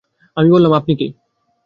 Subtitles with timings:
[0.37, 1.07] আমি বললাম, আপনি কে?